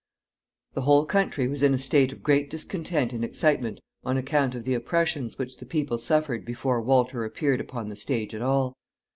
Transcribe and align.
The 0.73 0.81
whole 0.81 1.05
country 1.05 1.47
was 1.47 1.61
in 1.61 1.75
a 1.75 1.77
state 1.77 2.11
of 2.11 2.23
great 2.23 2.49
discontent 2.49 3.13
and 3.13 3.23
excitement 3.23 3.79
on 4.03 4.17
account 4.17 4.55
of 4.55 4.63
the 4.63 4.73
oppressions 4.73 5.37
which 5.37 5.57
the 5.57 5.65
people 5.67 5.99
suffered 5.99 6.43
before 6.43 6.81
Walter 6.81 7.23
appeared 7.23 7.61
upon 7.61 7.85
the 7.87 7.95
stage 7.95 8.33
at 8.33 8.41
all. 8.41 8.73